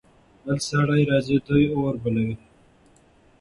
[0.45, 1.37] بل سړی راځي.
[1.47, 2.35] دوی اور بلوي.